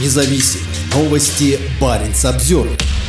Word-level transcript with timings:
независим. 0.00 0.60
Новости 0.94 1.58
Баренц 1.80 2.24
обзор. 2.24 2.68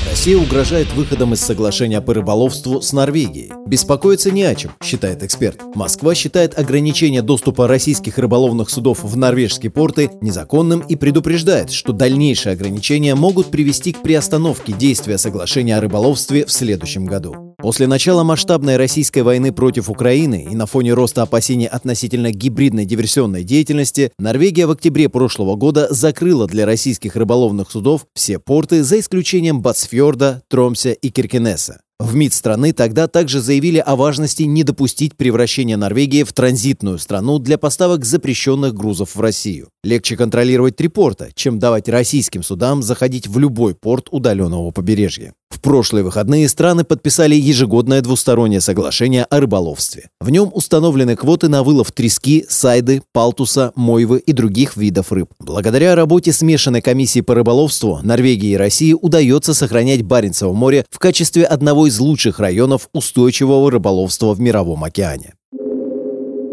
Россия 0.10 0.38
угрожает 0.38 0.92
выходом 0.94 1.34
из 1.34 1.42
соглашения 1.42 2.00
по 2.00 2.14
рыболовству 2.14 2.82
с 2.82 2.94
Норвегией. 2.94 3.52
Беспокоиться 3.68 4.30
не 4.30 4.44
о 4.44 4.54
чем, 4.54 4.72
считает 4.84 5.24
эксперт. 5.24 5.62
Москва 5.74 6.14
считает 6.14 6.58
ограничение 6.58 7.24
доступа 7.24 7.68
российских 7.68 8.20
рыболовных 8.20 8.70
судов 8.70 9.04
в 9.04 9.18
норвежские 9.18 9.72
порты 9.72 10.12
незаконным 10.22 10.82
и 10.82 10.96
предупреждает, 10.96 11.72
что 11.72 11.92
дальнейшие 11.92 12.54
ограничения 12.54 13.16
могут 13.16 13.48
привести 13.48 13.94
к 13.94 14.04
приостановке 14.04 14.74
действия 14.74 15.18
соглашения 15.18 15.78
о 15.78 15.82
рыболовстве 15.82 16.46
в 16.46 16.52
следующем 16.52 17.06
году. 17.06 17.55
После 17.66 17.88
начала 17.88 18.22
масштабной 18.22 18.78
российской 18.78 19.22
войны 19.22 19.52
против 19.52 19.90
Украины 19.90 20.46
и 20.52 20.56
на 20.56 20.68
фоне 20.68 20.94
роста 20.94 21.24
опасений 21.24 21.66
относительно 21.66 22.30
гибридной 22.30 22.86
диверсионной 22.86 23.44
деятельности, 23.44 24.12
Норвегия 24.20 24.68
в 24.68 24.70
октябре 24.70 25.10
прошлого 25.10 25.56
года 25.56 25.88
закрыла 25.90 26.46
для 26.46 26.68
российских 26.68 27.16
рыболовных 27.16 27.72
судов 27.72 28.06
все 28.14 28.38
порты 28.38 28.84
за 28.84 29.00
исключением 29.00 29.64
Бацфьорда, 29.64 30.44
Тромся 30.48 30.92
и 30.92 31.10
Киркенеса. 31.10 31.82
В 31.98 32.14
МИД 32.14 32.34
страны 32.34 32.72
тогда 32.72 33.08
также 33.08 33.42
заявили 33.42 33.80
о 33.80 33.96
важности 33.96 34.44
не 34.44 34.64
допустить 34.64 35.16
превращения 35.16 35.76
Норвегии 35.76 36.22
в 36.24 36.34
транзитную 36.34 37.00
страну 37.00 37.40
для 37.40 37.58
поставок 37.58 38.06
запрещенных 38.06 38.76
грузов 38.76 39.16
в 39.16 39.22
Россию. 39.22 39.70
Легче 39.84 40.18
контролировать 40.18 40.76
три 40.76 40.90
порта, 40.90 41.30
чем 41.34 41.58
давать 41.58 41.90
российским 41.90 42.44
судам 42.44 42.84
заходить 42.84 43.28
в 43.28 43.40
любой 43.40 43.74
порт 43.74 44.10
удаленного 44.12 44.70
побережья. 44.72 45.34
Прошлые 45.66 46.04
выходные 46.04 46.48
страны 46.48 46.84
подписали 46.84 47.34
ежегодное 47.34 48.02
двустороннее 48.02 48.62
соглашение 48.62 49.24
о 49.24 49.40
рыболовстве. 49.40 50.10
В 50.22 50.30
нем 50.30 50.52
установлены 50.54 51.16
квоты 51.16 51.48
на 51.48 51.64
вылов 51.64 51.92
трески, 51.92 52.46
сайды, 52.48 53.02
палтуса, 53.14 53.72
мойвы 53.76 54.20
и 54.20 54.32
других 54.32 54.78
видов 54.78 55.12
рыб. 55.12 55.32
Благодаря 55.40 55.96
работе 55.96 56.34
смешанной 56.34 56.84
комиссии 56.84 57.22
по 57.22 57.34
рыболовству 57.34 58.00
Норвегии 58.04 58.52
и 58.52 58.58
России 58.58 58.94
удается 58.94 59.56
сохранять 59.56 60.04
Баренцево 60.04 60.54
море 60.54 60.86
в 60.92 61.00
качестве 61.00 61.46
одного 61.46 61.88
из 61.88 61.98
лучших 61.98 62.40
районов 62.40 62.88
устойчивого 62.94 63.72
рыболовства 63.72 64.36
в 64.36 64.40
Мировом 64.40 64.84
океане. 64.84 65.34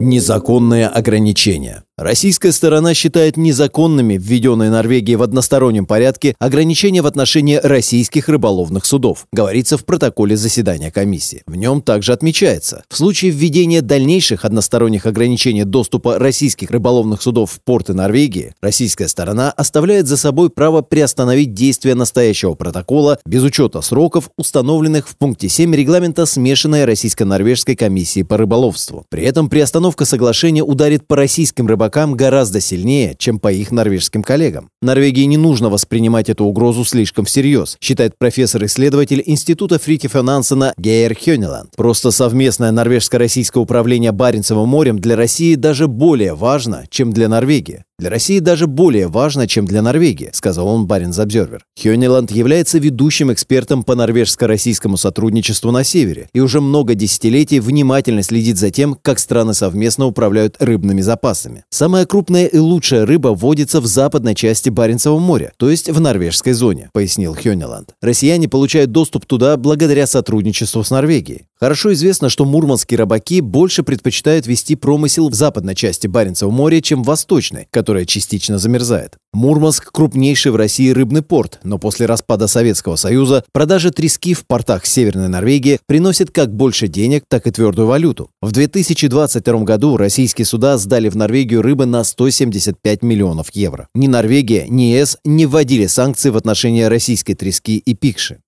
Незаконные 0.01 0.89
ограничения. 0.89 1.85
Российская 2.03 2.51
сторона 2.51 2.95
считает 2.95 3.37
незаконными 3.37 4.19
введенные 4.21 4.71
Норвегией 4.71 5.15
в 5.15 5.23
одностороннем 5.23 5.87
порядке 5.87 6.35
ограничения 6.41 7.01
в 7.01 7.07
отношении 7.07 7.61
российских 7.63 8.29
рыболовных 8.29 8.87
судов, 8.87 9.29
говорится 9.33 9.79
в 9.79 9.85
протоколе 9.85 10.37
заседания 10.37 10.91
комиссии. 10.91 11.45
В 11.47 11.55
нем 11.55 11.81
также 11.81 12.13
отмечается, 12.13 12.83
в 12.89 12.97
случае 12.97 13.31
введения 13.31 13.83
дальнейших 13.83 14.45
односторонних 14.45 15.07
ограничений 15.07 15.63
доступа 15.63 16.19
российских 16.19 16.73
рыболовных 16.73 17.23
судов 17.23 17.53
в 17.53 17.61
порты 17.61 17.95
Норвегии, 17.95 18.53
российская 18.61 19.07
сторона 19.07 19.53
оставляет 19.53 20.09
за 20.09 20.17
собой 20.17 20.51
право 20.51 20.83
приостановить 20.83 21.55
действие 21.55 21.95
настоящего 21.95 22.55
протокола 22.55 23.21
без 23.25 23.45
учета 23.45 23.81
сроков, 23.81 24.29
установленных 24.37 25.09
в 25.09 25.17
пункте 25.17 25.49
7 25.49 25.73
регламента 25.73 26.27
смешанной 26.27 26.85
российско-норвежской 26.85 27.77
комиссии 27.77 28.25
по 28.25 28.39
рыболовству. 28.39 29.07
При 29.09 29.23
этом 29.23 29.49
приостановка 29.49 30.05
соглашения 30.05 30.65
ударит 30.65 31.07
по 31.07 31.15
российским 31.15 31.69
рыбакам 31.69 31.92
рыбакам 31.93 32.17
гораздо 32.17 32.61
сильнее, 32.61 33.15
чем 33.19 33.39
по 33.39 33.53
их 33.53 33.71
норвежским 33.71 34.23
коллегам. 34.23 34.72
Норвегии 34.83 35.23
не 35.23 35.37
нужно 35.37 35.71
воспринимать 35.71 36.29
эту 36.29 36.45
угрозу 36.45 36.85
слишком 36.85 37.25
всерьез, 37.25 37.77
считает 37.81 38.19
профессор-исследователь 38.19 39.23
Института 39.25 39.79
Фритифа 39.79 40.23
Нансена 40.23 40.75
Гейер 40.77 41.15
Хёнеланд. 41.15 41.71
Просто 41.77 42.11
совместное 42.11 42.73
норвежско-российское 42.73 43.61
управление 43.61 44.11
Баренцевым 44.11 44.69
морем 44.69 44.99
для 44.99 45.15
России 45.15 45.55
даже 45.55 45.87
более 45.87 46.35
важно, 46.35 46.85
чем 46.91 47.13
для 47.13 47.29
Норвегии. 47.29 47.85
Для 48.03 48.11
России 48.11 48.41
даже 48.41 48.67
более 48.67 49.07
важно, 49.07 49.47
чем 49.47 49.65
для 49.65 49.81
Норвегии, 49.81 50.31
сказал 50.33 50.67
он 50.67 50.87
Баренц 50.89 51.21
Обзервер. 51.21 51.65
Хёниланд 51.81 52.33
является 52.33 52.79
ведущим 52.79 53.33
экспертом 53.33 53.85
по 53.85 53.95
норвежско-российскому 53.95 54.97
сотрудничеству 54.97 55.71
на 55.71 55.85
севере 55.85 56.29
и 56.35 56.41
уже 56.41 56.61
много 56.61 56.97
десятилетий 56.97 57.61
внимательно 57.61 58.25
следит 58.25 58.59
за 58.59 58.71
тем, 58.71 58.99
как 59.01 59.21
страны 59.21 59.55
совместно 59.55 60.07
управляют 60.07 60.57
рыбными 60.59 61.01
запасами. 61.01 61.63
Самая 61.71 62.05
крупная 62.05 62.47
и 62.47 62.59
лучшая 62.59 63.07
рыба 63.07 63.29
водится 63.29 63.81
в 63.81 63.87
западной 63.87 64.35
части 64.35 64.69
Баренцева 64.73 65.19
моря, 65.19 65.53
то 65.57 65.71
есть 65.71 65.89
в 65.89 66.01
норвежской 66.01 66.53
зоне, 66.53 66.91
пояснил 66.93 67.35
Хёниланд. 67.35 67.95
Россияне 68.01 68.49
получают 68.49 68.91
доступ 68.91 69.27
туда 69.27 69.57
благодаря 69.57 70.07
сотрудничеству 70.07 70.83
с 70.83 70.91
Норвегией. 70.91 71.47
Хорошо 71.63 71.93
известно, 71.93 72.29
что 72.29 72.45
мурманские 72.45 72.99
рыбаки 72.99 73.41
больше 73.41 73.85
предпочитают 73.85 74.49
вести 74.49 74.75
промысел 74.75 75.29
в 75.29 75.35
западной 75.35 75.77
части 75.77 76.09
Баренцева 76.09 76.51
моря, 76.51 76.81
чем 76.81 77.05
в 77.05 77.07
восточной, 77.07 77.69
которая 77.71 78.05
частично 78.05 78.59
замерзает. 78.59 79.17
Мурманск– 79.33 79.93
крупнейший 79.93 80.51
в 80.51 80.57
России 80.57 80.91
рыбный 80.91 81.23
порт, 81.23 81.61
но 81.63 81.79
после 81.79 82.07
распада 82.07 82.49
Советского 82.49 82.97
Союза 82.97 83.45
продажа 83.53 83.93
трески 83.93 84.35
в 84.35 84.45
портах 84.45 84.85
Северной 84.87 85.29
Норвегии 85.29 85.79
приносит 85.87 86.33
как 86.33 86.53
больше 86.53 86.89
денег, 86.89 87.23
так 87.29 87.47
и 87.47 87.53
твердую 87.53 87.87
валюту. 87.87 88.29
В 88.41 88.51
2022 88.51 89.61
году 89.61 89.97
российские 89.97 90.47
суда 90.47 90.79
сдали 90.79 91.11
в 91.11 91.17
Норвегию 91.17 91.63
рыбы 91.63 91.87
на 91.87 92.03
175 92.03 93.03
миллионов 93.03 93.55
евро. 93.55 93.87
Ни 93.95 94.09
Норвегия, 94.09 94.67
ни 94.69 94.95
ЕС 94.95 95.17
не 95.25 95.47
вводили 95.47 95.87
санкции 95.87 96.31
в 96.31 96.37
отношении 96.37 96.83
российской 96.83 97.35
трески 97.35 97.79
и 97.79 97.95
пикши. 97.95 98.41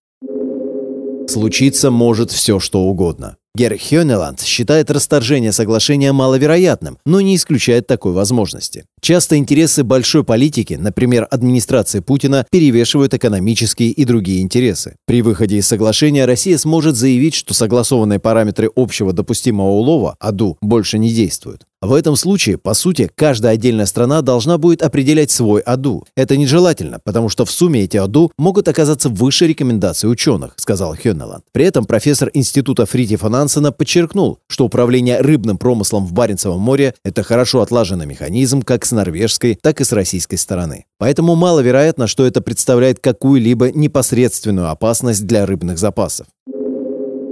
Случиться 1.35 1.91
может 1.91 2.31
все, 2.31 2.61
что 2.61 2.83
угодно. 2.83 3.37
Гер 3.57 3.77
Хёнеланд 3.77 4.41
считает 4.41 4.89
расторжение 4.89 5.51
соглашения 5.51 6.13
маловероятным, 6.13 6.99
но 7.05 7.21
не 7.21 7.35
исключает 7.35 7.89
такой 7.89 8.13
возможности. 8.13 8.85
Часто 9.01 9.37
интересы 9.37 9.83
большой 9.83 10.23
политики, 10.23 10.75
например, 10.75 11.27
администрации 11.29 11.99
Путина, 11.99 12.47
перевешивают 12.51 13.15
экономические 13.15 13.91
и 13.91 14.05
другие 14.05 14.43
интересы. 14.43 14.97
При 15.07 15.23
выходе 15.23 15.57
из 15.57 15.67
соглашения 15.67 16.25
Россия 16.25 16.57
сможет 16.57 16.95
заявить, 16.95 17.35
что 17.35 17.53
согласованные 17.53 18.21
параметры 18.21 18.71
общего 18.75 19.13
допустимого 19.13 19.71
улова, 19.71 20.17
АДУ, 20.21 20.57
больше 20.61 20.99
не 20.99 21.13
действуют. 21.13 21.65
В 21.85 21.93
этом 21.93 22.17
случае, 22.17 22.57
по 22.57 22.73
сути, 22.73 23.11
каждая 23.15 23.53
отдельная 23.53 23.85
страна 23.85 24.23
должна 24.23 24.57
будет 24.57 24.81
определять 24.81 25.31
свой 25.31 25.61
АДУ. 25.61 26.07
Это 26.17 26.35
нежелательно, 26.39 26.99
потому 26.99 27.29
что 27.29 27.45
в 27.45 27.51
сумме 27.51 27.83
эти 27.83 27.99
АДУ 27.99 28.33
могут 28.39 28.69
оказаться 28.69 29.11
выше 29.11 29.47
рекомендаций 29.47 30.11
ученых, 30.11 30.55
сказал 30.57 30.97
Хённеланд. 30.97 31.45
При 31.53 31.67
этом 31.67 31.85
профессор 31.85 32.31
Института 32.33 32.87
Фритифа 32.87 33.29
Нансена 33.29 33.71
подчеркнул, 33.71 34.39
что 34.49 34.65
управление 34.65 35.21
рыбным 35.21 35.59
промыслом 35.59 36.07
в 36.07 36.15
Баренцевом 36.15 36.59
море– 36.59 36.95
это 37.05 37.23
хорошо 37.23 37.61
отлаженный 37.61 38.07
механизм 38.07 38.63
как 38.63 38.87
с 38.87 38.93
норвежской, 38.93 39.59
так 39.61 39.83
и 39.83 39.85
с 39.85 39.93
российской 39.93 40.37
стороны. 40.37 40.87
Поэтому 40.97 41.35
маловероятно, 41.35 42.07
что 42.07 42.25
это 42.25 42.41
представляет 42.41 42.99
какую-либо 43.01 43.73
непосредственную 43.73 44.71
опасность 44.71 45.27
для 45.27 45.45
рыбных 45.45 45.77
запасов. 45.77 46.29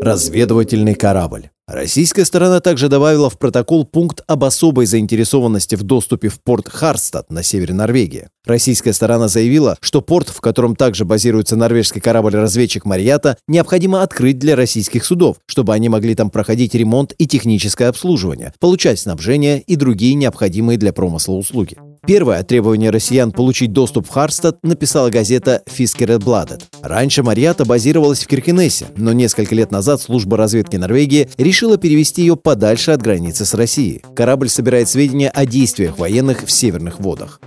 Разведывательный 0.02 0.94
корабль. 0.94 1.51
Российская 1.69 2.25
сторона 2.25 2.61
также 2.61 2.89
добавила 2.89 3.31
в 3.31 3.39
протокол 3.39 3.84
пункт 3.87 4.23
об 4.27 4.43
особой 4.45 4.84
заинтересованности 4.87 5.77
в 5.77 5.84
доступе 5.84 6.28
в 6.28 6.41
порт 6.41 6.69
Харстад 6.69 7.31
на 7.31 7.45
севере 7.45 7.73
Норвегии. 7.73 8.28
Российская 8.45 8.93
сторона 8.93 9.28
заявила, 9.28 9.77
что 9.81 10.00
порт, 10.03 10.28
в 10.28 10.41
котором 10.41 10.75
также 10.75 11.05
базируется 11.05 11.55
норвежский 11.55 12.00
корабль-разведчик 12.00 12.84
«Марьята», 12.84 13.37
необходимо 13.47 14.03
открыть 14.03 14.41
для 14.41 14.56
российских 14.56 15.05
судов, 15.05 15.37
чтобы 15.47 15.73
они 15.73 15.89
могли 15.89 16.17
там 16.17 16.31
проходить 16.31 16.75
ремонт 16.75 17.15
и 17.17 17.28
техническое 17.28 17.87
обслуживание, 17.87 18.53
получать 18.59 18.99
снабжение 18.99 19.61
и 19.61 19.77
другие 19.77 20.15
необходимые 20.15 20.79
для 20.79 20.93
промысла 20.93 21.34
услуги. 21.34 21.77
Первое 22.04 22.42
требование 22.42 22.90
россиян 22.90 23.30
получить 23.30 23.72
доступ 23.72 24.08
в 24.08 24.10
Харстад 24.10 24.58
написала 24.64 25.08
газета 25.08 25.62
«Фискерет 25.66 26.24
Бладет». 26.24 26.66
Раньше 26.82 27.22
Марьята 27.22 27.64
базировалась 27.64 28.24
в 28.24 28.26
Киркенесе, 28.26 28.86
но 28.96 29.12
несколько 29.12 29.54
лет 29.54 29.70
назад 29.70 30.02
служба 30.02 30.36
разведки 30.36 30.74
Норвегии 30.74 31.28
решила 31.38 31.78
перевести 31.78 32.22
ее 32.22 32.36
подальше 32.36 32.90
от 32.90 33.02
границы 33.02 33.44
с 33.44 33.54
Россией. 33.54 34.02
Корабль 34.16 34.48
собирает 34.48 34.88
сведения 34.88 35.30
о 35.30 35.46
действиях 35.46 35.96
военных 35.96 36.44
в 36.44 36.50
северных 36.50 36.98
водах. 36.98 37.40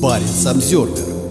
Парень 0.00 0.26
Самсервер 0.26 1.21